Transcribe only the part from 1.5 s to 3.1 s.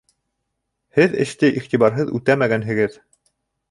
иғтибарһыҙ үтәмәгәнһегеҙ